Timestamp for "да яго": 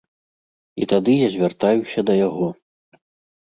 2.09-2.47